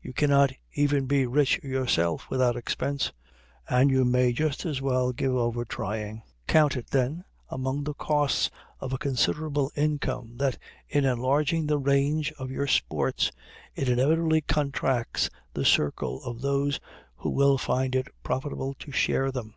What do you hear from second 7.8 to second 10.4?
the costs of a considerable income